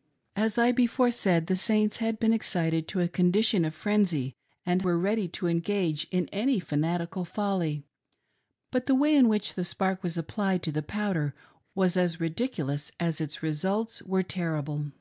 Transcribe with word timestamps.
As 0.36 0.58
I 0.58 0.70
before 0.70 1.10
said, 1.10 1.48
the 1.48 1.56
Saints 1.56 1.96
had 1.96 2.20
been 2.20 2.32
excited 2.32 2.86
to 2.86 3.00
a 3.00 3.08
condition 3.08 3.62
THE 3.62 3.70
REIGN 3.70 3.74
OF 3.74 3.82
TERROR 3.82 3.92
IN 3.94 4.00
UTAH. 4.00 4.10
313 4.12 4.26
of 4.26 4.32
frenzy 4.32 4.36
and 4.64 4.84
were 4.84 5.08
ready 5.10 5.26
to 5.28 5.46
engage 5.48 6.06
in 6.12 6.28
any 6.28 6.60
fanatical 6.60 7.24
folly, 7.24 7.84
but 8.70 8.86
the 8.86 8.94
way 8.94 9.16
in 9.16 9.28
which 9.28 9.54
the 9.54 9.64
spark 9.64 10.04
was 10.04 10.16
applied 10.16 10.62
to 10.62 10.70
the 10.70 10.82
powder 10.84 11.34
was 11.74 11.96
as 11.96 12.20
ridiculous 12.20 12.92
as 13.00 13.20
its 13.20 13.42
results 13.42 14.02
were 14.04 14.22
terrible. 14.22 14.92